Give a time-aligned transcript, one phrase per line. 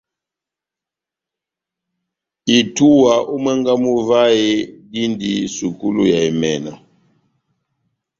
[2.57, 4.51] Itúwa ó mwángá mú vahe
[4.91, 6.73] dindi sukulu ya emɛnɔ.